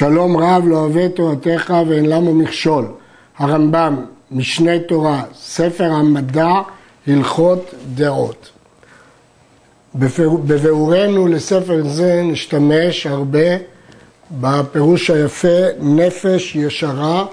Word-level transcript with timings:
שלום 0.00 0.36
רב 0.36 0.64
לא 0.66 0.76
אוהב 0.76 1.08
תורתך 1.08 1.74
ואין 1.88 2.06
למה 2.06 2.32
מכשול. 2.32 2.86
הרמב"ם, 3.38 4.04
משנה 4.30 4.78
תורה, 4.78 5.22
ספר 5.34 5.92
המדע, 5.92 6.48
הלכות 7.06 7.74
דעות. 7.94 8.50
בביאורנו 9.94 11.26
לספר 11.26 11.88
זה 11.88 12.22
נשתמש 12.24 13.06
הרבה 13.06 13.48
בפירוש 14.30 15.10
היפה 15.10 15.58
נפש 15.80 16.56
ישרה 16.56 17.26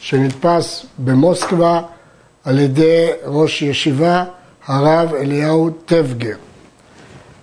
שנתפס 0.00 0.86
במוסקבה 0.98 1.82
על 2.44 2.58
ידי 2.58 3.06
ראש 3.26 3.62
ישיבה 3.62 4.24
הרב 4.66 5.14
אליהו 5.14 5.70
טבגר. 5.70 6.36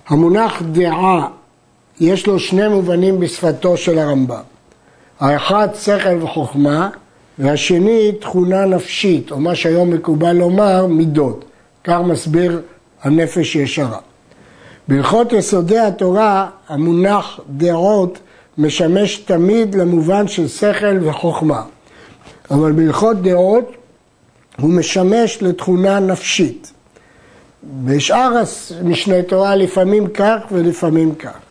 המונח 0.08 0.62
דעה 0.72 1.28
יש 2.00 2.28
לו 2.28 2.40
שני 2.40 2.68
מובנים 2.68 3.20
בשפתו 3.20 3.78
של 3.78 4.00
הרמב"ם. 4.00 4.49
האחד 5.20 5.68
שכל 5.76 6.24
וחוכמה 6.24 6.90
והשני 7.40 8.12
תכונה 8.12 8.66
נפשית, 8.66 9.32
או 9.32 9.40
מה 9.40 9.56
שהיום 9.56 9.90
מקובל 9.90 10.32
לומר 10.32 10.86
מידות. 10.86 11.46
כך 11.84 11.98
מסביר 12.06 12.62
הנפש 13.02 13.56
ישרה. 13.56 13.98
בהלכות 14.88 15.34
יסודי 15.34 15.80
התורה 15.80 16.48
המונח 16.68 17.40
דעות 17.50 18.20
משמש 18.58 19.18
תמיד 19.18 19.76
למובן 19.76 20.28
של 20.28 20.48
שכל 20.48 20.98
וחוכמה. 21.02 21.64
אבל 22.52 22.72
בהלכות 22.72 23.22
דעות 23.22 23.72
הוא 24.60 24.70
משמש 24.70 25.42
לתכונה 25.42 26.00
נפשית. 26.00 26.74
בשאר 27.64 28.44
משנה 28.84 29.22
תורה 29.24 29.56
לפעמים 29.56 30.08
כך 30.08 30.38
ולפעמים 30.52 31.16
כך. 31.16 31.49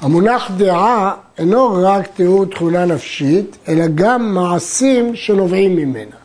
המונח 0.00 0.50
דעה 0.56 1.14
אינו 1.38 1.78
רק 1.82 2.06
תיאור 2.06 2.44
תכונה 2.44 2.84
נפשית, 2.84 3.56
אלא 3.68 3.84
גם 3.94 4.34
מעשים 4.34 5.16
שנובעים 5.16 5.76
ממנה. 5.76 6.16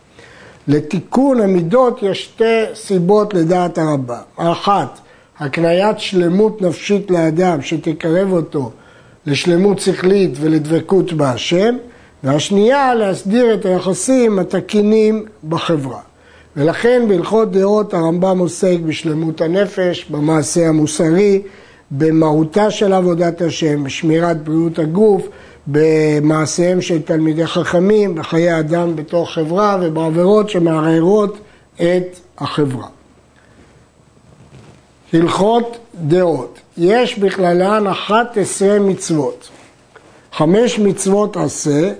לתיקון 0.67 1.41
המידות 1.41 1.99
יש 2.01 2.23
שתי 2.23 2.63
סיבות 2.75 3.33
לדעת 3.33 3.77
הרבה. 3.77 4.17
האחת, 4.37 4.99
הקניית 5.39 5.99
שלמות 5.99 6.61
נפשית 6.61 7.11
לאדם 7.11 7.61
שתקרב 7.61 8.31
אותו 8.31 8.71
לשלמות 9.25 9.79
שכלית 9.79 10.31
ולדבקות 10.41 11.13
בהשם, 11.13 11.75
והשנייה, 12.23 12.95
להסדיר 12.95 13.53
את 13.53 13.65
היחסים 13.65 14.39
התקינים 14.39 15.25
בחברה. 15.49 15.99
ולכן 16.57 17.05
בהלכות 17.07 17.51
דעות 17.51 17.93
הרמב"ם 17.93 18.39
עוסק 18.39 18.77
בשלמות 18.85 19.41
הנפש, 19.41 20.05
במעשה 20.09 20.67
המוסרי, 20.67 21.41
במהותה 21.97 22.71
של 22.71 22.93
עבודת 22.93 23.41
השם, 23.41 23.83
בשמירת 23.83 24.43
בריאות 24.43 24.79
הגוף, 24.79 25.27
במעשיהם 25.67 26.81
של 26.81 27.01
תלמידי 27.01 27.47
חכמים, 27.47 28.15
בחיי 28.15 28.59
אדם 28.59 28.95
בתוך 28.95 29.31
חברה 29.31 29.77
ובעבירות 29.81 30.49
שמערערות 30.49 31.37
את 31.75 32.19
החברה. 32.37 32.87
הלכות 35.13 35.77
דעות, 35.95 36.59
יש 36.77 37.19
בכללן 37.19 37.87
11 37.87 38.79
מצוות. 38.79 39.49
חמש 40.33 40.79
מצוות 40.79 41.37
עשה 41.37 41.91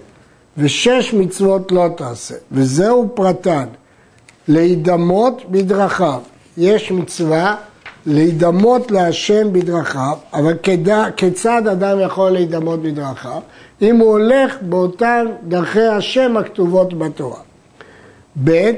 ושש 0.58 1.14
מצוות 1.14 1.72
לא 1.72 1.88
תעשה, 1.98 2.36
וזהו 2.52 3.10
פרטן, 3.14 3.66
להידמות 4.48 5.42
בדרכיו. 5.52 6.20
יש 6.58 6.92
מצווה 6.92 7.56
להידמות 8.06 8.92
להשם 8.92 9.54
בדרכיו, 9.54 10.18
אבל 10.34 10.54
כדע, 10.64 11.06
כיצד 11.18 11.68
אדם 11.68 11.98
יכול 12.00 12.30
להידמות 12.30 12.82
בדרכיו? 12.82 13.42
אם 13.82 13.98
הוא 13.98 14.12
הולך 14.12 14.56
באותן 14.62 15.26
דרכי 15.48 15.88
השם 15.88 16.38
הכתובות 16.38 16.94
בתורה. 16.94 17.40
ב' 18.44 18.72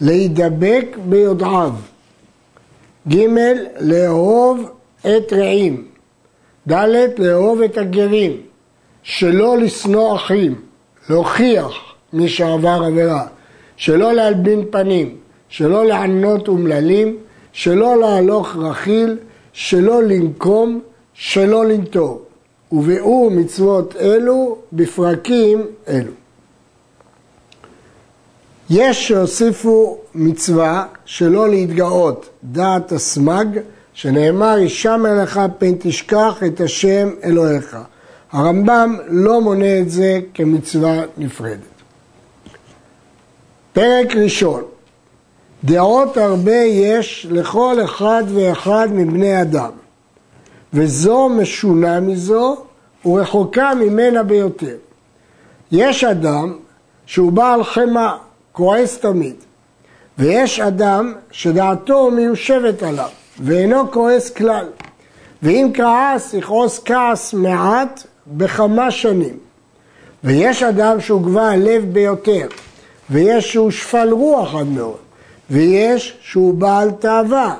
להידבק 0.00 0.86
ביודעיו. 1.08 1.72
ג' 3.08 3.26
לאהוב 3.80 4.70
את 5.00 5.32
רעים. 5.32 5.84
ד' 6.68 6.84
לאהוב 7.18 7.62
את 7.62 7.78
הגרים. 7.78 8.32
שלא 9.02 9.58
לשנוא 9.58 10.16
אחים. 10.16 10.54
להוכיח 11.10 11.72
מי 12.12 12.28
שעבר 12.28 12.82
עבירה. 12.86 13.26
שלא 13.76 14.12
להלבין 14.12 14.64
פנים. 14.70 15.16
שלא 15.48 15.84
לענות 15.86 16.48
אומללים. 16.48 17.16
שלא 17.52 18.00
להלוך 18.00 18.56
רכיל, 18.56 19.16
שלא 19.52 20.02
לנקום, 20.02 20.80
שלא 21.14 21.64
לנטור. 21.64 22.22
וביאור 22.72 23.30
מצוות 23.30 23.96
אלו 23.96 24.58
בפרקים 24.72 25.66
אלו. 25.88 26.12
יש 28.70 29.08
שהוסיפו 29.08 29.98
מצווה 30.14 30.86
שלא 31.04 31.48
להתגאות, 31.48 32.28
דעת 32.44 32.92
הסמג, 32.92 33.58
שנאמר, 33.94 34.48
הישמע 34.48 35.22
לך 35.22 35.40
פן 35.58 35.72
תשכח 35.78 36.42
את 36.46 36.60
השם 36.60 37.08
אלוהיך. 37.24 37.76
הרמב"ם 38.32 38.96
לא 39.08 39.40
מונה 39.40 39.78
את 39.78 39.90
זה 39.90 40.20
כמצווה 40.34 41.02
נפרדת. 41.16 41.58
פרק 43.72 44.16
ראשון 44.16 44.62
דעות 45.64 46.16
הרבה 46.16 46.56
יש 46.56 47.26
לכל 47.30 47.76
אחד 47.84 48.22
ואחד 48.34 48.88
מבני 48.92 49.42
אדם, 49.42 49.70
וזו 50.72 51.28
משונה 51.28 52.00
מזו 52.00 52.56
ורחוקה 53.06 53.74
ממנה 53.74 54.22
ביותר. 54.22 54.76
יש 55.72 56.04
אדם 56.04 56.56
שהוא 57.06 57.32
בעל 57.32 57.64
חמאה, 57.64 58.16
כועס 58.52 58.98
תמיד, 58.98 59.34
ויש 60.18 60.60
אדם 60.60 61.12
שדעתו 61.30 62.10
מיושבת 62.10 62.82
עליו, 62.82 63.08
ואינו 63.40 63.90
כועס 63.90 64.30
כלל, 64.30 64.66
ואם 65.42 65.70
כעס, 65.74 66.34
יכעוס 66.34 66.80
כעס 66.84 67.34
מעט 67.34 68.02
בכמה 68.26 68.90
שנים. 68.90 69.36
ויש 70.24 70.62
אדם 70.62 71.00
שהוא 71.00 71.22
גבה 71.22 71.50
הלב 71.50 71.84
ביותר, 71.92 72.46
ויש 73.10 73.52
שהוא 73.52 73.70
שפל 73.70 74.08
רוח 74.10 74.54
עד 74.54 74.66
מאוד, 74.66 75.01
ויש 75.52 76.18
שהוא 76.20 76.54
בעל 76.54 76.90
תאווה. 76.90 77.54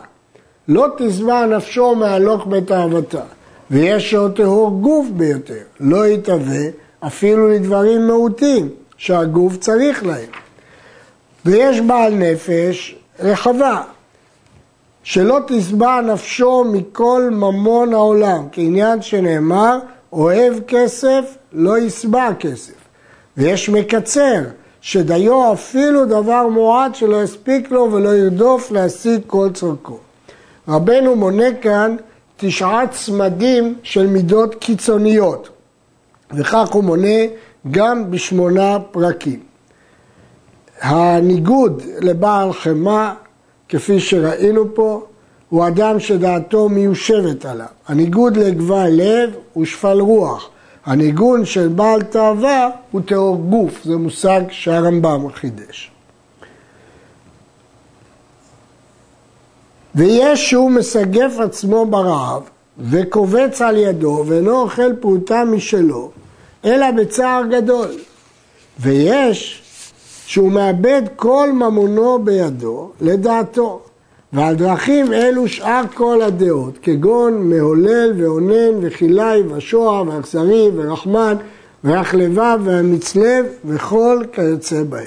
לא 0.69 0.87
תשבע 0.99 1.47
נפשו 1.47 1.95
מהלוך 1.95 2.47
בתאוותה. 2.47 3.23
ויש 3.71 4.11
שהוא 4.11 4.29
טהור 4.29 4.71
גוף 4.81 5.07
ביותר, 5.11 5.63
לא 5.81 6.07
יתהווה 6.07 6.65
אפילו 7.07 7.49
לדברים 7.49 8.07
מהותים 8.07 8.69
שהגוף 8.97 9.57
צריך 9.57 10.07
להם. 10.07 10.29
ויש 11.45 11.81
בעל 11.81 12.15
נפש 12.15 12.97
רחבה, 13.21 13.83
שלא 15.03 15.39
תשבע 15.47 16.01
נפשו 16.01 16.65
מכל 16.65 17.29
ממון 17.33 17.93
העולם, 17.93 18.47
כעניין 18.53 19.03
שנאמר, 19.03 19.79
אוהב 20.13 20.55
כסף 20.69 21.37
לא 21.53 21.79
ישבע 21.79 22.29
כסף. 22.39 22.75
ויש 23.37 23.69
מקצר, 23.69 24.41
שדיו 24.83 25.53
אפילו 25.53 26.05
דבר 26.07 26.49
מועט 26.49 26.95
שלא 26.95 27.23
יספיק 27.23 27.71
לו 27.71 27.93
ולא 27.93 28.17
ירדוף 28.17 28.71
להשיג 28.71 29.21
כל 29.27 29.49
צורכו. 29.55 29.99
רבנו 30.69 31.17
מונה 31.17 31.55
כאן 31.61 31.97
תשעה 32.37 32.87
צמדים 32.91 33.75
של 33.83 34.07
מידות 34.07 34.55
קיצוניות, 34.55 35.49
וכך 36.31 36.69
הוא 36.73 36.85
מונה 36.85 37.19
גם 37.71 38.11
בשמונה 38.11 38.79
פרקים. 38.91 39.41
הניגוד 40.81 41.83
לבעל 42.01 42.53
חמאה, 42.53 43.15
כפי 43.69 44.01
שראינו 44.01 44.75
פה, 44.75 45.07
הוא 45.49 45.67
אדם 45.69 46.01
שדעתו 46.01 46.69
מיושבת 46.69 47.45
עליו. 47.45 47.67
הניגוד 47.89 48.37
לגבל 48.37 48.89
לב 48.91 49.31
הוא 49.53 49.65
שפל 49.65 50.01
רוח. 50.01 50.51
הניגון 50.87 51.45
של 51.45 51.69
בעל 51.69 52.03
תאווה 52.03 52.69
הוא 52.91 53.01
טהור 53.07 53.37
גוף, 53.37 53.85
זה 53.85 53.97
מושג 53.97 54.41
שהרמב"ם 54.51 55.33
חידש. 55.33 55.91
ויש 59.95 60.51
שהוא 60.51 60.71
מסגף 60.71 61.33
עצמו 61.39 61.87
ברעב 61.87 62.43
וקובץ 62.79 63.61
על 63.63 63.77
ידו 63.77 64.25
ואינו 64.27 64.61
אוכל 64.61 64.93
פרוטה 65.01 65.45
משלו, 65.45 66.11
אלא 66.65 66.91
בצער 66.91 67.43
גדול. 67.51 67.91
ויש 68.81 69.63
שהוא 70.27 70.53
מאבד 70.53 71.03
כל 71.17 71.53
ממונו 71.53 72.25
בידו 72.25 72.93
לדעתו, 73.01 73.83
ועל 74.33 74.55
דרכים 74.55 75.13
אלו 75.13 75.49
שאר 75.49 75.83
כל 75.95 76.23
הדעות, 76.23 76.79
כגון 76.83 77.51
מהולל 77.51 78.13
ואונן 78.17 78.79
וכילי 78.81 79.43
ושועה 79.49 80.03
ואכזרי 80.03 80.71
ורחמן 80.77 81.37
ואח 81.85 82.15
לבב 82.15 82.59
והמצלב 82.65 83.47
וכל 83.65 84.23
כיוצא 84.33 84.83
בהם. 84.83 85.07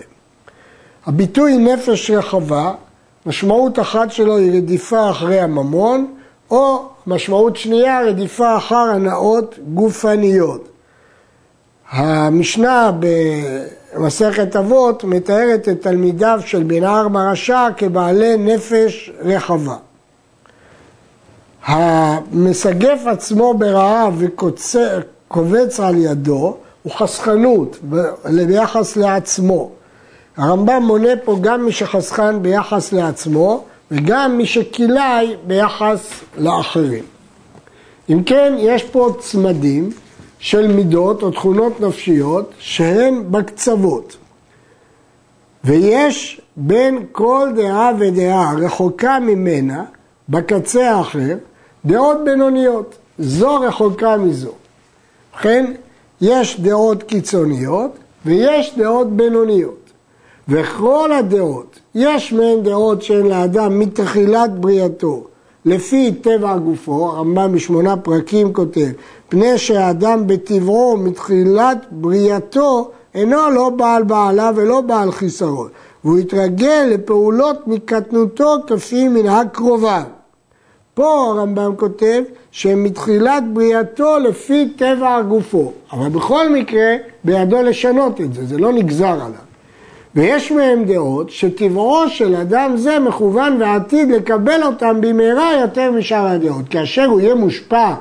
הביטוי 1.05 1.57
נפש 1.57 2.11
רחבה, 2.11 2.73
משמעות 3.25 3.79
אחת 3.79 4.11
שלו 4.11 4.37
היא 4.37 4.57
רדיפה 4.57 5.09
אחרי 5.09 5.39
הממון, 5.39 6.13
או 6.51 6.85
משמעות 7.07 7.55
שנייה 7.55 8.01
רדיפה 8.01 8.57
אחר 8.57 8.75
הנאות 8.75 9.59
גופניות. 9.73 10.74
המשנה 11.91 12.91
במסכת 13.95 14.55
אבות 14.55 15.03
מתארת 15.03 15.69
את 15.69 15.81
תלמידיו 15.81 16.39
של 16.45 16.63
בן 16.63 16.83
ארבע 16.83 17.31
רשע 17.31 17.67
כבעלי 17.77 18.37
נפש 18.37 19.11
רחבה. 19.19 19.75
המסגף 21.65 23.01
עצמו 23.05 23.53
ברעב 23.53 24.13
וקובץ 24.17 25.79
על 25.79 25.95
ידו 25.97 26.57
הוא 26.83 26.93
חסכנות 26.93 27.77
ביחס 28.47 28.97
לעצמו. 28.97 29.71
הרמב"ם 30.37 30.83
מונה 30.83 31.09
פה 31.23 31.37
גם 31.41 31.65
מי 31.65 31.71
שחסכן 31.71 32.41
ביחס 32.41 32.93
לעצמו 32.93 33.63
וגם 33.91 34.37
מי 34.37 34.45
שכילאי 34.45 35.35
ביחס 35.47 36.09
לאחרים. 36.37 37.03
אם 38.09 38.23
כן, 38.23 38.55
יש 38.59 38.83
פה 38.83 39.15
צמדים 39.19 39.91
של 40.45 40.67
מידות 40.67 41.23
או 41.23 41.31
תכונות 41.31 41.81
נפשיות 41.81 42.51
שהן 42.59 43.23
בקצוות. 43.31 44.17
ויש 45.63 46.41
בין 46.55 47.05
כל 47.11 47.49
דעה 47.55 47.91
ודעה 47.99 48.53
רחוקה 48.57 49.19
ממנה, 49.19 49.83
בקצה 50.29 50.91
האחר, 50.91 51.35
דעות 51.85 52.17
בינוניות. 52.25 52.95
זו 53.19 53.59
רחוקה 53.61 54.17
מזו. 54.17 54.51
ובכן, 55.33 55.73
יש 56.21 56.59
דעות 56.59 57.03
קיצוניות 57.03 57.91
ויש 58.25 58.77
דעות 58.77 59.11
בינוניות. 59.11 59.89
וכל 60.47 61.11
הדעות, 61.11 61.79
יש 61.95 62.33
מהן 62.33 62.63
דעות 62.63 63.01
שהן 63.01 63.25
לאדם 63.25 63.79
מתחילת 63.79 64.59
בריאתו, 64.59 65.23
לפי 65.65 66.11
טבע 66.21 66.57
גופו, 66.57 67.05
הרמב"ם 67.05 67.51
בשמונה 67.51 67.97
פרקים 67.97 68.53
כותב, 68.53 68.89
פני 69.29 69.57
שהאדם 69.57 70.27
בטבעו 70.27 70.97
מתחילת 70.97 71.85
בריאתו 71.91 72.91
אינו 73.15 73.49
לא 73.51 73.69
בעל 73.69 74.03
בעלה 74.03 74.51
ולא 74.55 74.81
בעל 74.81 75.11
חיסרון, 75.11 75.69
והוא 76.03 76.17
התרגל 76.17 76.87
לפעולות 76.91 77.67
מקטנותו 77.67 78.55
כפי 78.67 79.07
מנהג 79.07 79.47
קרוביו. 79.47 80.03
פה 80.93 81.25
הרמב"ם 81.29 81.75
כותב 81.75 82.23
שמתחילת 82.51 83.43
בריאתו 83.53 84.19
לפי 84.19 84.69
טבע 84.75 85.21
גופו, 85.21 85.71
אבל 85.93 86.09
בכל 86.09 86.49
מקרה 86.49 86.95
בידו 87.23 87.61
לשנות 87.61 88.21
את 88.21 88.33
זה, 88.33 88.45
זה 88.45 88.57
לא 88.57 88.73
נגזר 88.73 89.07
עליו. 89.07 89.45
ויש 90.15 90.51
מהם 90.51 90.83
דעות 90.83 91.29
שטבעו 91.29 92.09
של 92.09 92.35
אדם 92.35 92.77
זה 92.77 92.99
מכוון 92.99 93.61
ועתיד 93.61 94.11
לקבל 94.11 94.63
אותם 94.63 95.01
במהרה 95.01 95.53
יותר 95.61 95.91
משאר 95.91 96.27
הדעות. 96.27 96.65
כאשר 96.69 97.05
הוא 97.05 97.21
יהיה 97.21 97.35
מושפע 97.35 97.93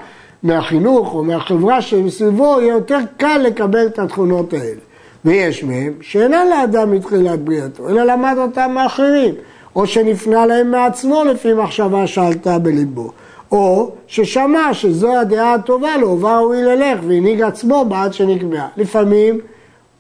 מהחינוך 0.45 1.15
או 1.15 1.25
מהחברה 1.25 1.83
שמסביבו, 1.83 2.57
יהיה 2.61 2.73
יותר 2.73 2.99
קל 3.17 3.39
לקבל 3.45 3.87
את 3.87 3.99
התכונות 3.99 4.53
האלה. 4.53 4.81
ויש 5.25 5.65
מהם 5.65 5.93
שאינן 6.01 6.47
לאדם 6.51 6.91
מתחילת 6.91 7.41
בריאתו, 7.45 7.89
אלא 7.89 8.03
למד 8.05 8.35
אותם 8.39 8.71
מאחרים, 8.75 9.35
או 9.77 9.87
שנפנה 9.87 10.47
להם 10.47 10.71
מעצמו 10.71 11.25
לפי 11.25 11.53
מחשבה 11.53 12.07
שעלתה 12.07 12.59
בליבו. 12.59 13.13
או 13.53 13.91
ששמע 14.07 14.75
שזו 14.75 15.17
הדעה 15.17 15.55
הטובה 15.55 15.97
לו, 15.97 16.21
וראוי 16.21 16.63
ללך, 16.63 17.01
והנהיג 17.07 17.43
עצמו 17.43 17.85
בעד 17.89 18.13
שנקבעה. 18.13 18.69
לפעמים 18.77 19.41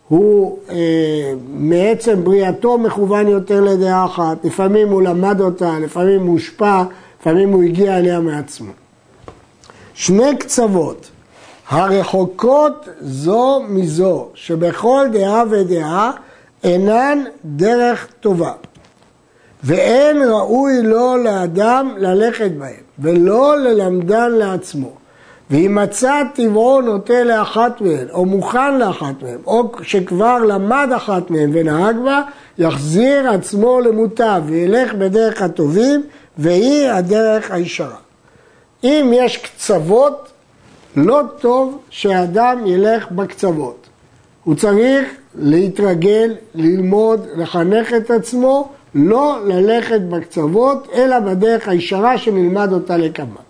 הוא 0.08 0.58
אה, 0.70 1.32
מעצם 1.54 2.24
בריאתו 2.24 2.78
מכוון 2.78 3.28
יותר 3.28 3.60
לדעה 3.60 4.04
אחת, 4.04 4.44
לפעמים 4.44 4.88
הוא 4.88 5.02
למד 5.02 5.40
אותה, 5.40 5.78
לפעמים 5.82 6.20
הוא 6.20 6.32
הושפע, 6.32 6.82
לפעמים 7.20 7.52
הוא 7.52 7.62
הגיע 7.62 7.98
אליה 7.98 8.20
מעצמו. 8.20 8.83
שני 9.94 10.36
קצוות 10.36 11.10
הרחוקות 11.68 12.88
זו 13.00 13.62
מזו, 13.68 14.28
שבכל 14.34 15.06
דעה 15.12 15.42
ודעה 15.50 16.10
אינן 16.64 17.24
דרך 17.44 18.08
טובה, 18.20 18.52
ואין 19.64 20.22
ראוי 20.22 20.82
לו 20.82 21.16
לאדם 21.16 21.94
ללכת 21.98 22.50
בהם, 22.50 22.82
ולא 22.98 23.58
ללמדן 23.58 24.32
לעצמו. 24.32 24.90
ואם 25.50 25.78
מצא 25.82 26.22
טבעו 26.34 26.80
נוטה 26.80 27.24
לאחת 27.24 27.80
מהן, 27.80 28.06
או 28.12 28.26
מוכן 28.26 28.78
לאחת 28.78 29.22
מהן, 29.22 29.38
או 29.46 29.72
שכבר 29.82 30.38
למד 30.38 30.88
אחת 30.96 31.30
מהן 31.30 31.50
ונהג 31.52 31.96
בה, 32.04 32.22
יחזיר 32.58 33.30
עצמו 33.30 33.80
למוטב 33.80 34.42
וילך 34.46 34.94
בדרך 34.94 35.42
הטובים, 35.42 36.02
והיא 36.38 36.88
הדרך 36.88 37.50
הישרה. 37.50 38.03
אם 38.84 39.10
יש 39.14 39.36
קצוות, 39.36 40.28
לא 40.96 41.20
טוב 41.40 41.78
שאדם 41.90 42.62
ילך 42.66 43.10
בקצוות. 43.10 43.86
הוא 44.44 44.54
צריך 44.54 45.08
להתרגל, 45.38 46.34
ללמוד, 46.54 47.26
לחנך 47.36 47.94
את 47.94 48.10
עצמו, 48.10 48.68
לא 48.94 49.38
ללכת 49.46 50.00
בקצוות, 50.00 50.88
אלא 50.94 51.18
בדרך 51.18 51.68
הישרה 51.68 52.18
שנלמד 52.18 52.72
אותה 52.72 52.96
לקמה. 52.96 53.40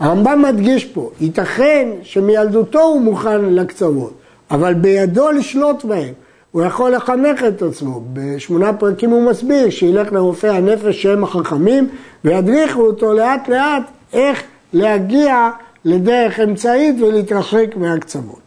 הרמב"ם 0.00 0.42
מדגיש 0.42 0.84
פה, 0.84 1.10
ייתכן 1.20 1.88
שמילדותו 2.02 2.80
הוא 2.80 3.00
מוכן 3.00 3.44
לקצוות, 3.44 4.12
אבל 4.50 4.74
בידו 4.74 5.30
לשלוט 5.30 5.84
בהם. 5.84 6.12
הוא 6.50 6.62
יכול 6.62 6.94
לחנך 6.94 7.44
את 7.48 7.62
עצמו. 7.62 8.02
בשמונה 8.12 8.72
פרקים 8.72 9.10
הוא 9.10 9.30
מסביר 9.30 9.70
שילך 9.70 10.12
לרופא 10.12 10.46
הנפש 10.46 11.02
שהם 11.02 11.24
החכמים 11.24 11.88
וידריכו 12.24 12.80
אותו 12.80 13.12
לאט 13.12 13.48
לאט 13.48 13.82
איך 14.12 14.42
להגיע 14.74 15.50
לדרך 15.84 16.40
אמצעית 16.40 17.00
ולהתרחק 17.00 17.76
מהקצוות. 17.76 18.40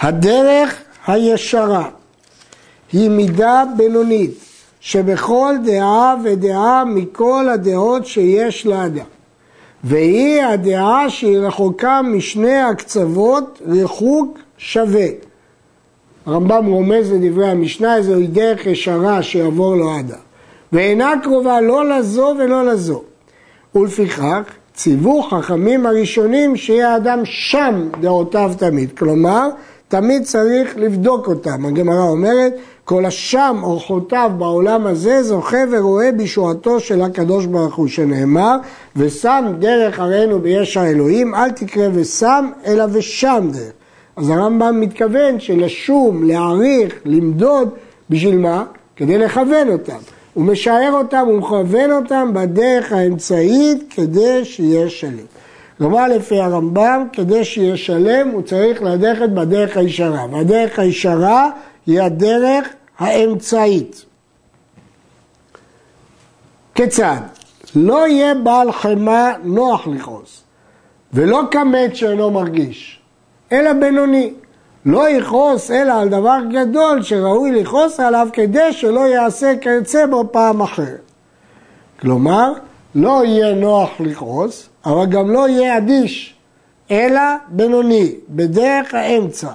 הדרך 0.00 0.82
הישרה 1.06 1.88
היא 2.92 3.10
מידה 3.10 3.64
בינונית 3.76 4.34
שבכל 4.80 5.54
דעה 5.64 6.14
ודעה 6.24 6.84
מכל 6.84 7.48
הדעות 7.48 8.06
שיש 8.06 8.66
לאדם. 8.66 9.04
והיא 9.84 10.42
הדעה 10.42 11.10
שהיא 11.10 11.38
רחוקה 11.38 12.02
משני 12.02 12.60
הקצוות 12.60 13.62
ריחוק 13.68 14.38
שווה. 14.58 15.06
הרמב"ם 16.26 16.66
רומז 16.66 17.12
לדברי 17.12 17.48
המשנה, 17.48 18.02
זוהי 18.02 18.26
דרך 18.26 18.66
ישרה 18.66 19.22
שיעבור 19.22 19.76
לו 19.76 19.98
אדם. 19.98 20.18
ואינה 20.72 21.12
קרובה 21.22 21.60
לא 21.60 21.88
לזו 21.88 22.34
ולא 22.38 22.66
לזו. 22.66 23.02
ולפיכך 23.76 24.42
ציוו 24.74 25.22
חכמים 25.22 25.86
הראשונים 25.86 26.56
שיהיה 26.56 26.92
האדם 26.92 27.20
שם 27.24 27.88
דעותיו 28.00 28.52
תמיד. 28.58 28.98
כלומר, 28.98 29.48
תמיד 29.88 30.24
צריך 30.24 30.76
לבדוק 30.76 31.28
אותם. 31.28 31.66
הגמרא 31.66 32.02
אומרת, 32.02 32.54
כל 32.84 33.04
השם 33.04 33.56
אורחותיו 33.62 34.30
בעולם 34.38 34.86
הזה 34.86 35.22
זוכה 35.22 35.56
ורואה 35.70 36.12
בישועתו 36.12 36.80
של 36.80 37.02
הקדוש 37.02 37.46
ברוך 37.46 37.74
הוא, 37.74 37.88
שנאמר, 37.88 38.56
ושם 38.96 39.44
דרך 39.58 40.00
הראינו 40.00 40.40
ביש 40.40 40.76
האלוהים, 40.76 41.34
אל 41.34 41.50
תקרא 41.50 41.88
ושם, 41.94 42.50
אלא 42.66 42.84
ושם 42.92 43.48
דרך. 43.52 43.72
אז 44.16 44.30
הרמב"ם 44.30 44.80
מתכוון 44.80 45.40
שלשום, 45.40 46.24
להעריך, 46.24 46.94
למדוד, 47.04 47.68
בשביל 48.10 48.38
מה? 48.38 48.64
כדי 48.96 49.18
לכוון 49.18 49.68
אותם. 49.68 50.15
הוא 50.36 50.44
משער 50.44 50.92
אותם, 50.92 51.24
הוא 51.26 51.38
מכוון 51.38 51.92
אותם 51.92 52.30
בדרך 52.34 52.92
האמצעית 52.92 53.92
כדי 53.94 54.44
שיהיה 54.44 54.90
שלם. 54.90 55.26
כלומר, 55.78 56.08
לפי 56.08 56.40
הרמב"ם, 56.40 57.06
כדי 57.12 57.44
שיהיה 57.44 57.76
שלם, 57.76 58.28
הוא 58.28 58.42
צריך 58.42 58.82
ללכת 58.82 59.28
בדרך 59.28 59.76
הישרה. 59.76 60.26
והדרך 60.30 60.78
הישרה 60.78 61.50
היא 61.86 62.00
הדרך 62.00 62.68
האמצעית. 62.98 64.04
כיצד? 66.74 67.20
לא 67.76 68.08
יהיה 68.08 68.34
בעל 68.34 68.72
חמאה 68.72 69.32
נוח 69.44 69.86
לכעוס, 69.86 70.42
ולא 71.12 71.42
כמת 71.50 71.96
שאינו 71.96 72.30
מרגיש, 72.30 73.00
אלא 73.52 73.72
בינוני. 73.72 74.32
לא 74.86 75.08
יכעוס 75.08 75.70
אלא 75.70 75.92
על 75.92 76.08
דבר 76.08 76.38
גדול 76.50 77.02
שראוי 77.02 77.52
לכעוס 77.52 78.00
עליו 78.00 78.28
כדי 78.32 78.72
שלא 78.72 79.00
יעשה 79.00 79.52
כיוצא 79.60 80.06
בו 80.06 80.24
פעם 80.32 80.60
אחרת. 80.60 81.10
כלומר, 82.00 82.52
לא 82.94 83.24
יהיה 83.24 83.54
נוח 83.54 83.90
לכעוס, 84.00 84.68
אבל 84.86 85.06
גם 85.06 85.30
לא 85.30 85.48
יהיה 85.48 85.76
אדיש, 85.76 86.34
אלא 86.90 87.20
בינוני, 87.48 88.14
בדרך 88.28 88.94
האמצע. 88.94 89.50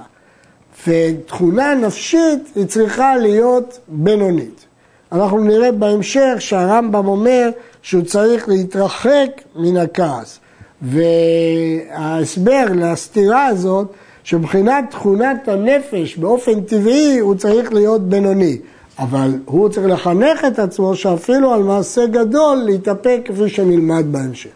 ותכונה 0.87 1.75
נפשית 1.75 2.51
היא 2.55 2.65
צריכה 2.65 3.17
להיות 3.17 3.79
בינונית. 3.87 4.65
אנחנו 5.11 5.39
נראה 5.39 5.71
בהמשך 5.71 6.33
שהרמב"ם 6.39 7.07
אומר 7.07 7.49
שהוא 7.81 8.03
צריך 8.03 8.49
להתרחק 8.49 9.41
מן 9.55 9.77
הכעס. 9.77 10.39
וההסבר 10.81 12.65
לסתירה 12.75 13.45
הזאת, 13.45 13.93
שמבחינת 14.23 14.85
תכונת 14.89 15.47
הנפש 15.47 16.17
באופן 16.17 16.61
טבעי 16.61 17.19
הוא 17.19 17.35
צריך 17.35 17.73
להיות 17.73 18.09
בינוני. 18.09 18.57
אבל 18.99 19.31
הוא 19.45 19.69
צריך 19.69 19.87
לחנך 19.87 20.45
את 20.47 20.59
עצמו 20.59 20.95
שאפילו 20.95 21.53
על 21.53 21.63
מעשה 21.63 22.05
גדול 22.05 22.57
להתאפק 22.57 23.21
כפי 23.25 23.49
שנלמד 23.49 24.05
בהמשך. 24.11 24.49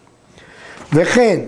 וכן, 0.92 1.40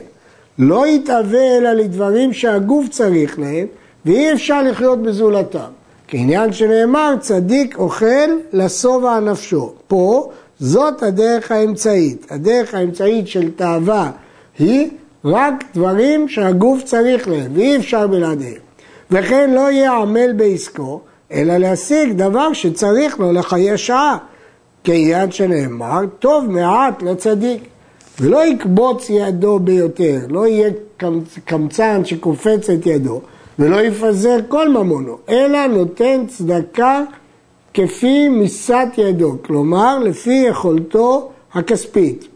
לא 0.58 0.86
יתאווה 0.86 1.56
אלא 1.58 1.72
לדברים 1.72 2.32
שהגוף 2.32 2.88
צריך 2.88 3.38
להם, 3.38 3.66
ואי 4.04 4.32
אפשר 4.32 4.62
לחיות 4.62 5.02
בזולתם. 5.02 5.70
כעניין 6.08 6.52
שנאמר, 6.52 7.14
צדיק 7.20 7.78
אוכל 7.78 8.28
לשובע 8.52 9.20
נפשו. 9.20 9.72
פה, 9.88 10.30
זאת 10.58 11.02
הדרך 11.02 11.52
האמצעית. 11.52 12.26
הדרך 12.30 12.74
האמצעית 12.74 13.28
של 13.28 13.50
תאווה 13.50 14.10
היא 14.58 14.88
רק 15.28 15.64
דברים 15.74 16.28
שהגוף 16.28 16.82
צריך 16.82 17.28
להם, 17.28 17.52
ואי 17.54 17.76
אפשר 17.76 18.06
בלעדיהם. 18.06 18.60
וכן 19.10 19.50
לא 19.50 19.70
יהיה 19.70 19.92
עמל 19.92 20.32
בעסקו, 20.32 21.00
אלא 21.32 21.56
להשיג 21.56 22.12
דבר 22.12 22.52
שצריך 22.52 23.20
לו 23.20 23.32
לחיי 23.32 23.78
שעה. 23.78 24.18
כעניין 24.84 25.30
שנאמר, 25.30 26.00
טוב 26.18 26.50
מעט 26.50 27.02
לצדיק. 27.02 27.62
ולא 28.20 28.46
יקבוץ 28.46 29.10
ידו 29.10 29.58
ביותר, 29.58 30.18
לא 30.28 30.46
יהיה 30.46 30.70
קמצן 31.44 32.04
שקופץ 32.04 32.70
את 32.70 32.86
ידו, 32.86 33.20
ולא 33.58 33.80
יפזר 33.80 34.36
כל 34.48 34.68
ממונו, 34.68 35.18
אלא 35.28 35.66
נותן 35.66 36.24
צדקה 36.28 37.02
כפי 37.74 38.28
מיסת 38.28 38.88
ידו, 38.96 39.36
כלומר 39.42 39.98
לפי 39.98 40.44
יכולתו 40.48 41.30
הכספית. 41.54 42.28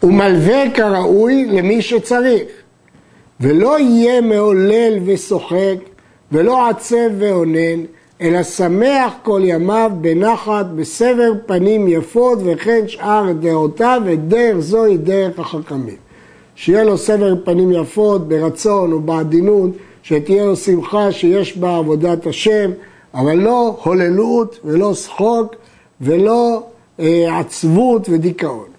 הוא 0.00 0.12
מלווה 0.12 0.70
כראוי 0.70 1.44
למי 1.44 1.82
שצריך, 1.82 2.48
ולא 3.40 3.80
יהיה 3.80 4.20
מעולל 4.20 4.98
ושוחק, 5.04 5.76
ולא 6.32 6.68
עצב 6.68 7.10
ואונן, 7.18 7.84
אלא 8.20 8.42
שמח 8.42 9.12
כל 9.22 9.40
ימיו 9.44 9.90
בנחת, 10.00 10.66
בסבר 10.76 11.32
פנים 11.46 11.88
יפות, 11.88 12.38
וכן 12.44 12.88
שאר 12.88 13.32
דעותיו, 13.40 14.02
ודרך 14.04 14.58
זוהי 14.58 14.96
דרך 14.96 15.38
החכמים. 15.38 15.96
שיהיה 16.54 16.84
לו 16.84 16.98
סבר 16.98 17.34
פנים 17.44 17.72
יפות, 17.72 18.28
ברצון 18.28 18.92
ובעדינות, 18.92 19.70
שתהיה 20.02 20.44
לו 20.44 20.56
שמחה 20.56 21.12
שיש 21.12 21.56
בה 21.56 21.76
עבודת 21.76 22.26
השם, 22.26 22.70
אבל 23.14 23.34
לא 23.34 23.76
הוללות 23.84 24.60
ולא 24.64 24.94
שחוק 24.94 25.54
ולא 26.00 26.62
אה, 27.00 27.38
עצבות 27.38 28.08
ודיכאון. 28.10 28.77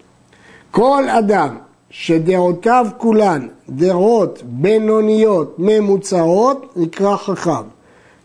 כל 0.70 1.04
אדם 1.08 1.56
שדעותיו 1.90 2.86
כולן 2.96 3.46
דעות 3.68 4.42
בינוניות 4.46 5.54
ממוצעות 5.58 6.72
נקרא 6.76 7.16
חכם. 7.16 7.62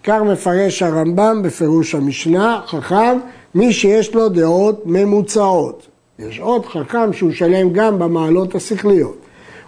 כך 0.03 0.21
מפרש 0.21 0.81
הרמב"ם 0.81 1.41
בפירוש 1.43 1.95
המשנה, 1.95 2.61
חכם, 2.65 3.17
מי 3.55 3.73
שיש 3.73 4.15
לו 4.15 4.29
דעות 4.29 4.81
ממוצעות. 4.85 5.87
יש 6.19 6.39
עוד 6.39 6.65
חכם 6.65 7.13
שהוא 7.13 7.31
שלם 7.31 7.69
גם 7.73 7.99
במעלות 7.99 8.55
השכליות. 8.55 9.17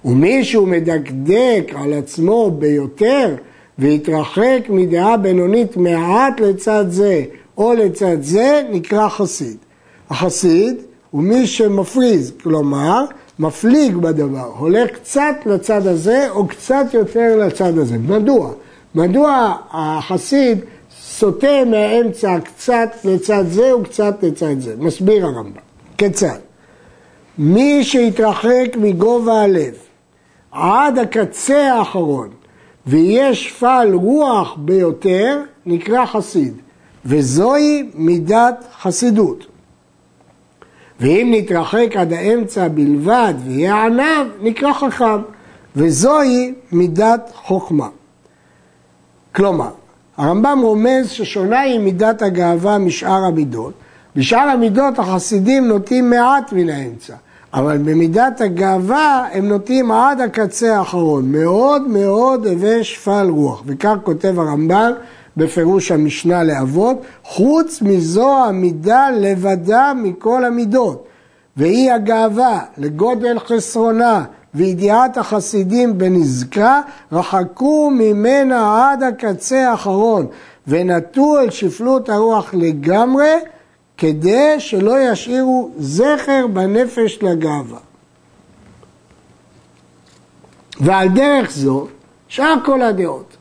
ומי 0.05 0.43
שהוא 0.43 0.67
מדקדק 0.67 1.71
על 1.75 1.93
עצמו 1.93 2.51
ביותר 2.51 3.35
והתרחק 3.79 4.59
מדעה 4.69 5.17
בינונית 5.17 5.77
מעט 5.77 6.39
לצד 6.39 6.85
זה 6.89 7.23
או 7.57 7.73
לצד 7.73 8.17
זה, 8.21 8.63
נקרא 8.71 9.09
חסיד. 9.09 9.57
החסיד 10.09 10.77
הוא 11.17 11.23
מי 11.23 11.47
שמפריז, 11.47 12.33
כלומר, 12.43 13.05
מפליג 13.39 13.95
בדבר, 13.95 14.51
הולך 14.57 14.89
קצת 14.89 15.35
לצד 15.45 15.87
הזה 15.87 16.29
או 16.29 16.47
קצת 16.47 16.85
יותר 16.93 17.35
לצד 17.37 17.77
הזה. 17.77 17.97
מדוע? 17.97 18.51
מדוע 18.95 19.55
החסיד 19.71 20.59
סוטה 21.01 21.65
מהאמצע 21.65 22.39
קצת 22.39 22.89
לצד 23.03 23.43
זה 23.47 23.75
וקצת 23.75 24.23
לצד 24.23 24.59
זה? 24.59 24.75
מסביר 24.79 25.25
הרמב"ם. 25.25 25.61
כיצד? 25.97 26.37
מי 27.37 27.83
שהתרחק 27.83 28.75
מגובה 28.75 29.41
הלב 29.41 29.73
עד 30.51 30.99
הקצה 30.99 31.73
האחרון 31.73 32.29
ויהיה 32.87 33.35
שפל 33.35 33.91
רוח 33.93 34.55
ביותר, 34.57 35.41
נקרא 35.65 36.05
חסיד, 36.05 36.53
וזוהי 37.05 37.89
מידת 37.93 38.65
חסידות. 38.81 39.56
ואם 40.99 41.33
נתרחק 41.35 41.95
עד 41.95 42.13
האמצע 42.13 42.67
בלבד 42.67 43.33
ויהיה 43.45 43.85
ענב, 43.85 44.27
נקרא 44.41 44.73
חכם, 44.73 45.21
וזוהי 45.75 46.53
מידת 46.71 47.31
חוכמה. 47.33 47.87
כלומר, 49.35 49.69
הרמב"ם 50.17 50.59
רומז 50.63 51.09
ששונה 51.09 51.59
היא 51.59 51.79
מידת 51.79 52.21
הגאווה 52.21 52.77
משאר 52.77 53.25
המידות. 53.25 53.73
בשאר 54.15 54.39
המידות 54.39 54.99
החסידים 54.99 55.67
נוטים 55.67 56.09
מעט 56.09 56.53
מן 56.53 56.69
האמצע, 56.69 57.15
אבל 57.53 57.77
במידת 57.77 58.41
הגאווה 58.41 59.27
הם 59.31 59.47
נוטים 59.47 59.91
עד 59.91 60.21
הקצה 60.21 60.77
האחרון, 60.77 61.31
מאוד 61.31 61.87
מאוד 61.87 62.47
הווה 62.47 62.83
שפל 62.83 63.27
רוח. 63.29 63.63
וכך 63.65 63.95
כותב 64.03 64.39
הרמב"ם 64.39 64.91
בפירוש 65.37 65.91
המשנה 65.91 66.43
לאבות, 66.43 67.01
חוץ 67.23 67.81
מזו 67.81 68.37
המידה 68.37 69.09
לבדה 69.09 69.93
מכל 69.95 70.45
המידות, 70.45 71.07
והיא 71.57 71.91
הגאווה 71.91 72.59
לגודל 72.77 73.39
חסרונה 73.39 74.23
וידיעת 74.53 75.17
החסידים 75.17 75.97
בנזקה, 75.97 76.81
רחקו 77.11 77.91
ממנה 77.93 78.91
עד 78.91 79.03
הקצה 79.03 79.69
האחרון, 79.69 80.27
ונטו 80.67 81.39
אל 81.39 81.49
שפלות 81.49 82.09
הרוח 82.09 82.53
לגמרי, 82.53 83.33
כדי 83.97 84.59
שלא 84.59 85.11
ישאירו 85.11 85.71
זכר 85.77 86.47
בנפש 86.53 87.19
לגאווה. 87.21 87.79
ועל 90.79 91.07
דרך 91.07 91.51
זו, 91.51 91.87
שאר 92.27 92.55
כל 92.65 92.81
הדעות. 92.81 93.36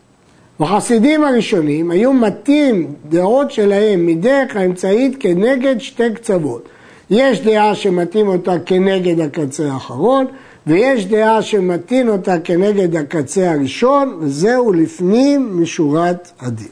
החסידים 0.60 1.24
הראשונים 1.24 1.90
היו 1.90 2.12
מטים 2.12 2.94
דעות 3.08 3.50
שלהם 3.50 4.06
מדרך 4.06 4.56
האמצעית 4.56 5.16
כנגד 5.20 5.78
שתי 5.78 6.14
קצוות. 6.14 6.68
יש 7.10 7.40
דעה 7.40 7.74
שמטים 7.74 8.28
אותה 8.28 8.58
כנגד 8.66 9.20
הקצה 9.20 9.72
האחרון, 9.72 10.26
ויש 10.66 11.06
דעה 11.06 11.42
שמטין 11.42 12.08
אותה 12.08 12.38
כנגד 12.38 12.96
הקצה 12.96 13.50
הראשון, 13.50 14.18
וזהו 14.20 14.72
לפנים 14.72 15.62
משורת 15.62 16.30
הדין. 16.40 16.68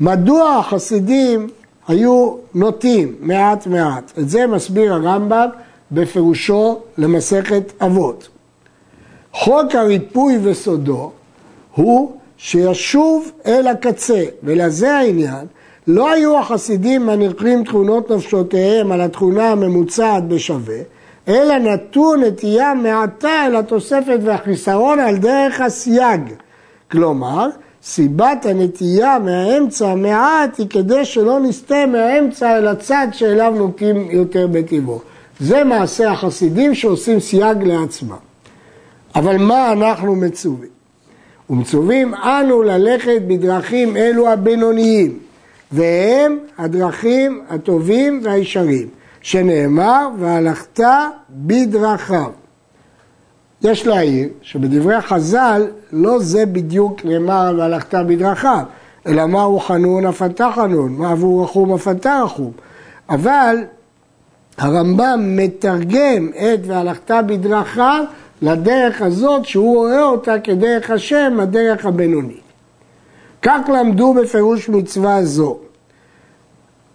מדוע 0.00 0.56
החסידים 0.56 1.48
היו 1.88 2.34
נוטים 2.54 3.14
מעט 3.20 3.66
מעט? 3.66 4.12
את 4.18 4.28
זה 4.28 4.46
מסביר 4.46 4.92
הרמב"ם 4.94 5.48
בפירושו 5.92 6.78
למסכת 6.98 7.72
אבות. 7.80 8.28
חוק 9.32 9.74
הריפוי 9.74 10.38
וסודו 10.42 11.10
הוא 11.74 12.12
שישוב 12.44 13.30
אל 13.46 13.66
הקצה, 13.66 14.22
ולזה 14.42 14.96
העניין, 14.96 15.46
לא 15.86 16.12
היו 16.12 16.38
החסידים 16.38 17.06
מניחים 17.06 17.64
תכונות 17.64 18.10
נפשותיהם 18.10 18.92
על 18.92 19.00
התכונה 19.00 19.50
הממוצעת 19.50 20.28
בשווה, 20.28 20.78
אלא 21.28 21.58
נטו 21.58 22.16
נטייה 22.16 22.74
מעטה 22.74 23.46
אל 23.46 23.56
התוספת 23.56 24.18
והחיסרון 24.22 25.00
על 25.00 25.16
דרך 25.16 25.60
הסייג. 25.60 26.20
כלומר, 26.90 27.48
סיבת 27.82 28.46
הנטייה 28.46 29.18
מהאמצע 29.18 29.94
מעט 29.94 30.58
היא 30.58 30.66
כדי 30.70 31.04
שלא 31.04 31.40
נסטה 31.40 31.86
מהאמצע 31.86 32.58
אל 32.58 32.66
הצד 32.66 33.06
שאליו 33.12 33.54
נוטים 33.56 34.10
יותר 34.10 34.46
בטבעו. 34.46 35.00
זה 35.40 35.64
מעשה 35.64 36.10
החסידים 36.10 36.74
שעושים 36.74 37.20
סייג 37.20 37.62
לעצמם. 37.62 38.16
אבל 39.14 39.36
מה 39.36 39.72
אנחנו 39.72 40.16
מצווים? 40.16 40.73
ומצווים 41.50 42.14
אנו 42.14 42.62
ללכת 42.62 43.22
בדרכים 43.26 43.96
אלו 43.96 44.28
הבינוניים, 44.28 45.18
והם 45.72 46.38
הדרכים 46.58 47.42
הטובים 47.50 48.20
והישרים. 48.22 48.88
שנאמר, 49.24 50.08
והלכת 50.18 50.80
בדרכיו. 51.30 52.30
יש 53.62 53.86
להעיר 53.86 54.28
שבדברי 54.42 55.00
חז"ל 55.00 55.66
לא 55.92 56.18
זה 56.18 56.46
בדיוק 56.46 57.04
נאמר 57.04 57.54
והלכת 57.58 57.94
בדרכיו, 57.94 58.64
אלא 59.06 59.26
מהו 59.26 59.60
חנון 59.60 60.06
אף 60.06 60.22
אתה 60.22 60.50
חנון, 60.54 60.92
מה 60.92 61.10
עבור 61.10 61.44
רחום 61.44 61.74
אף 61.74 61.88
אתה 61.88 62.20
רחום. 62.24 62.52
אבל 63.08 63.56
הרמב"ם 64.58 65.36
מתרגם 65.36 66.28
את 66.32 66.60
והלכת 66.66 67.10
בדרכיו 67.26 68.04
לדרך 68.44 69.02
הזאת 69.02 69.44
שהוא 69.44 69.76
רואה 69.76 70.02
אותה 70.02 70.38
כדרך 70.38 70.90
השם, 70.90 71.36
הדרך 71.40 71.86
הבינונית. 71.86 72.42
כך 73.42 73.60
למדו 73.78 74.14
בפירוש 74.14 74.68
מצווה 74.68 75.24
זו. 75.24 75.58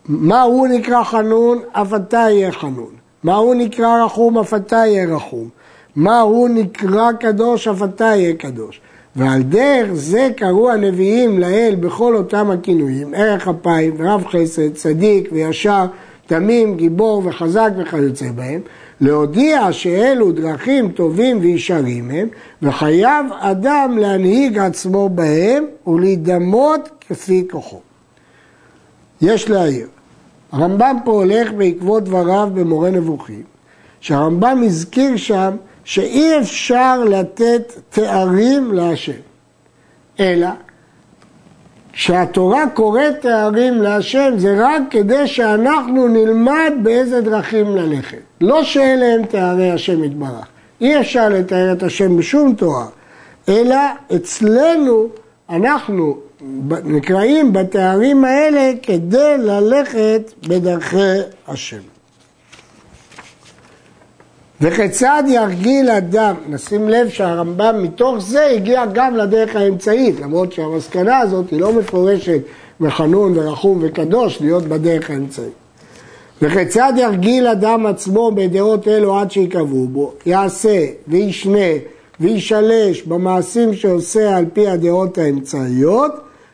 מה 0.05 0.41
הוא 0.41 0.67
נקרא 0.67 1.03
חנון, 1.03 1.59
אף 1.71 1.93
אתה 1.93 2.17
יהיה 2.17 2.51
חנון. 2.51 2.91
מה 3.23 3.35
הוא 3.35 3.55
נקרא 3.55 4.05
רחום, 4.05 4.37
אף 4.37 4.53
אתה 4.53 4.75
יהיה 4.75 5.15
רחום. 5.15 5.49
מה 5.95 6.19
הוא 6.19 6.49
נקרא 6.49 7.11
קדוש, 7.11 7.67
אף 7.67 7.83
אתה 7.83 8.03
יהיה 8.03 8.33
קדוש. 8.33 8.81
ועל 9.15 9.41
דרך 9.41 9.93
זה 9.93 10.29
קראו 10.37 10.71
הנביאים 10.71 11.39
לאל 11.39 11.75
בכל 11.79 12.15
אותם 12.15 12.51
הכינויים, 12.51 13.13
ערך 13.13 13.47
אפיים, 13.47 13.95
רב 13.99 14.25
חסד, 14.25 14.73
צדיק 14.73 15.29
וישר, 15.31 15.85
תמים, 16.27 16.77
גיבור 16.77 17.21
וחזק 17.25 17.69
וכיוצא 17.77 18.31
בהם, 18.35 18.61
להודיע 19.01 19.73
שאלו 19.73 20.31
דרכים 20.31 20.91
טובים 20.91 21.39
וישרים 21.41 22.11
הם, 22.11 22.27
וחייב 22.61 23.25
אדם 23.39 23.97
להנהיג 23.97 24.57
עצמו 24.57 25.09
בהם 25.09 25.65
ולהידמות 25.87 26.89
כפי 27.01 27.47
כוחו. 27.51 27.79
יש 29.21 29.49
להעיר, 29.49 29.87
הרמב"ם 30.51 30.97
פה 31.05 31.11
הולך 31.11 31.51
בעקבות 31.51 32.03
דבריו 32.03 32.49
במורה 32.53 32.89
נבוכים, 32.89 33.43
שהרמב"ם 33.99 34.61
הזכיר 34.65 35.17
שם 35.17 35.55
שאי 35.83 36.39
אפשר 36.39 37.03
לתת 37.03 37.73
תארים 37.89 38.73
להשם, 38.73 39.19
אלא 40.19 40.47
כשהתורה 41.99 42.63
קוראת 42.73 43.21
תארים 43.21 43.81
להשם 43.81 44.33
זה 44.37 44.55
רק 44.57 44.81
כדי 44.89 45.27
שאנחנו 45.27 46.07
נלמד 46.07 46.73
באיזה 46.83 47.21
דרכים 47.21 47.75
ללכת. 47.75 48.17
לא 48.41 48.63
שאלה 48.63 49.05
הם 49.05 49.25
תארי 49.25 49.71
השם 49.71 50.03
יתברך. 50.03 50.47
אי 50.81 50.99
אפשר 50.99 51.29
לתאר 51.29 51.71
את 51.71 51.83
השם 51.83 52.17
בשום 52.17 52.53
תורה, 52.53 52.85
אלא 53.49 53.75
אצלנו 54.15 55.07
אנחנו 55.49 56.17
נקראים 56.83 57.53
בתארים 57.53 58.25
האלה 58.25 58.71
כדי 58.83 59.37
ללכת 59.37 60.31
בדרכי 60.47 61.19
השם. 61.47 61.98
וכיצד 64.61 65.23
ירגיל 65.27 65.89
אדם, 65.89 66.35
נשים 66.49 66.89
לב 66.89 67.09
שהרמב"ם 67.09 67.83
מתוך 67.83 68.15
זה 68.19 68.45
הגיע 68.45 68.85
גם 68.93 69.15
לדרך 69.15 69.55
האמצעית, 69.55 70.19
למרות 70.19 70.53
שהמסקנה 70.53 71.17
הזאת 71.17 71.49
היא 71.49 71.59
לא 71.61 71.73
מפורשת 71.73 72.41
מחנון 72.79 73.37
ורחום 73.37 73.79
וקדוש 73.81 74.41
להיות 74.41 74.63
בדרך 74.63 75.09
האמצעית. 75.09 75.53
וכיצד 76.41 76.93
ירגיל 76.97 77.47
אדם 77.47 77.85
עצמו 77.85 78.31
בדעות 78.35 78.87
אלו 78.87 79.19
עד 79.19 79.31
שיקבעו 79.31 79.87
בו, 79.87 80.13
יעשה 80.25 80.85
וישנה 81.07 81.69
וישלש 82.19 83.01
במעשים 83.01 83.73
שעושה 83.73 84.37
על 84.37 84.45
פי 84.53 84.67
הדעות 84.67 85.17
האמצעיות 85.17 86.11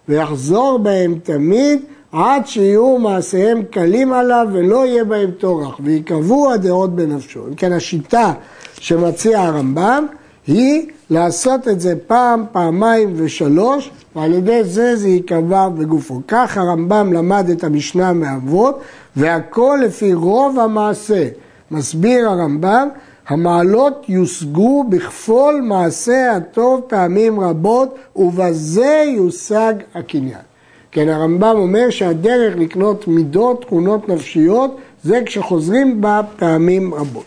ויחזור 0.10 0.80
בהם 0.80 1.20
תמיד 1.24 1.80
עד 2.16 2.48
שיהיו 2.48 2.98
מעשיהם 2.98 3.64
קלים 3.64 4.14
עליו 4.14 4.48
ולא 4.52 4.86
יהיה 4.86 5.04
בהם 5.04 5.32
טורח 5.32 5.80
ויקבעו 5.84 6.52
הדעות 6.52 6.96
בנפשו. 6.96 7.48
אם 7.48 7.56
כן 7.56 7.74
השיטה 7.74 8.34
שמציע 8.80 9.42
הרמב"ם 9.42 10.06
היא 10.48 10.88
לעשות 11.10 11.68
את 11.68 11.80
זה 11.80 11.94
פעם, 12.08 12.46
פעמיים 12.52 13.14
ושלוש 13.16 13.92
ועל 14.16 14.34
ידי 14.34 14.64
זה 14.64 14.96
זה 14.96 15.08
ייקבע 15.08 15.70
בגופו. 15.70 16.22
כך 16.28 16.58
הרמב"ם 16.58 17.14
למד 17.14 17.50
את 17.50 17.64
המשנה 17.64 18.14
מאבות 18.14 18.80
והכל 19.16 19.80
לפי 19.84 20.14
רוב 20.14 20.60
המעשה. 20.60 21.28
מסביר 21.72 22.30
הרמב"ם 22.30 22.88
המעלות 23.28 24.06
יושגו 24.08 24.84
בכפול 24.84 25.62
מעשה 25.64 26.36
הטוב 26.36 26.82
פעמים 26.88 27.40
רבות 27.40 27.96
ובזה 28.16 29.04
יושג 29.08 29.74
הקניין. 29.96 30.55
כן, 30.92 31.10
הרמב"ם 31.10 31.56
אומר 31.58 31.90
שהדרך 31.90 32.56
לקנות 32.58 33.08
מידות, 33.08 33.62
תכונות 33.62 34.10
נפשיות, 34.10 34.78
זה 35.04 35.20
כשחוזרים 35.26 36.02
בה 36.02 36.22
פעמים 36.38 36.94
רבות. 36.94 37.26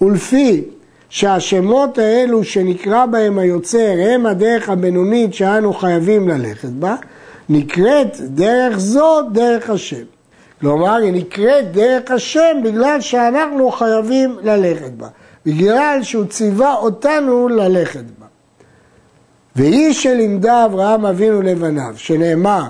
ולפי 0.00 0.64
שהשמות 1.08 1.98
האלו 1.98 2.44
שנקרא 2.44 3.06
בהם 3.06 3.38
היוצר 3.38 3.94
הם 3.98 4.26
הדרך 4.26 4.68
הבינונית 4.68 5.34
שאנו 5.34 5.72
חייבים 5.72 6.28
ללכת 6.28 6.68
בה, 6.68 6.96
נקראת 7.48 8.20
דרך 8.20 8.78
זו 8.78 9.22
דרך 9.32 9.70
השם. 9.70 10.04
כלומר, 10.60 10.94
היא 10.94 11.12
נקראת 11.12 11.72
דרך 11.72 12.10
השם 12.10 12.56
בגלל 12.64 13.00
שאנחנו 13.00 13.70
חייבים 13.70 14.36
ללכת 14.42 14.90
בה, 14.90 15.08
בגלל 15.46 15.98
שהוא 16.02 16.24
ציווה 16.24 16.74
אותנו 16.74 17.48
ללכת 17.48 18.04
בה. 18.18 18.26
והיא 19.58 19.92
שלימדה 19.92 20.64
אברהם 20.64 21.06
אבינו 21.06 21.42
לבניו, 21.42 21.94
שנאמר 21.96 22.62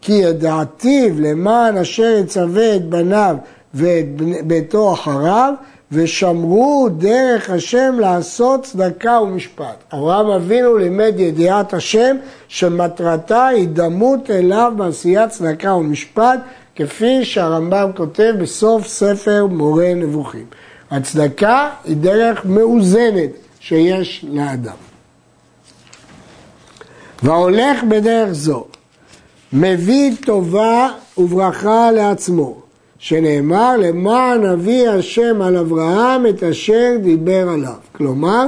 כי 0.00 0.12
ידעתיו 0.12 1.20
למען 1.20 1.76
אשר 1.76 2.16
יצווה 2.20 2.76
את 2.76 2.84
בניו 2.84 3.36
ואת 3.74 4.06
ביתו 4.46 4.92
אחריו, 4.92 5.54
ושמרו 5.92 6.88
דרך 6.98 7.50
השם 7.50 7.96
לעשות 8.00 8.62
צדקה 8.62 9.20
ומשפט. 9.22 9.84
אברהם 9.92 10.26
אבינו 10.26 10.76
לימד 10.76 11.14
ידיעת 11.16 11.74
השם 11.74 12.16
שמטרתה 12.48 13.46
היא 13.46 13.68
דמות 13.68 14.30
אליו 14.30 14.72
בעשיית 14.76 15.30
צדקה 15.30 15.74
ומשפט, 15.74 16.40
כפי 16.76 17.24
שהרמב"ם 17.24 17.90
כותב 17.96 18.34
בסוף 18.40 18.86
ספר 18.86 19.46
מורה 19.46 19.94
נבוכים. 19.94 20.46
הצדקה 20.90 21.70
היא 21.84 21.96
דרך 21.96 22.46
מאוזנת 22.46 23.30
שיש 23.60 24.24
לאדם. 24.28 24.93
והולך 27.22 27.84
בדרך 27.84 28.32
זו, 28.32 28.64
מביא 29.52 30.10
טובה 30.26 30.88
וברכה 31.18 31.90
לעצמו, 31.90 32.56
שנאמר 32.98 33.76
למען 33.76 34.44
אבי 34.44 34.88
השם 34.88 35.42
על 35.42 35.56
אברהם 35.56 36.26
את 36.26 36.42
אשר 36.42 36.96
דיבר 37.02 37.48
עליו. 37.48 37.74
כלומר, 37.92 38.46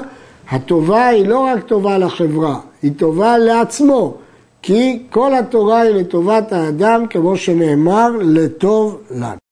הטובה 0.50 1.06
היא 1.06 1.28
לא 1.28 1.38
רק 1.38 1.62
טובה 1.62 1.98
לחברה, 1.98 2.60
היא 2.82 2.92
טובה 2.96 3.38
לעצמו, 3.38 4.14
כי 4.62 5.02
כל 5.10 5.34
התורה 5.34 5.80
היא 5.80 5.94
לטובת 5.94 6.52
האדם, 6.52 7.06
כמו 7.10 7.36
שנאמר, 7.36 8.10
לטוב 8.20 8.98
לנו. 9.10 9.45